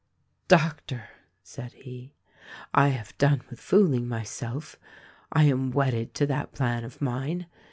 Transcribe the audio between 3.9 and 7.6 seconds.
myself. I am wedded to that plan of mine.